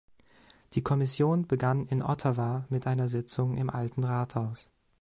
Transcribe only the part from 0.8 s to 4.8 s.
Kommission begann in Ottawa mit einer Sitzung im Alten Rathaus.